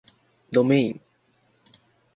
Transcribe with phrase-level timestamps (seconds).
[0.49, 1.01] どめいん